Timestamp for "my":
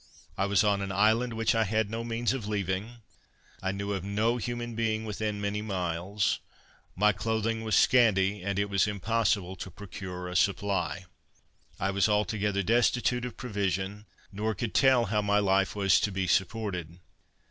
6.95-7.11, 15.21-15.37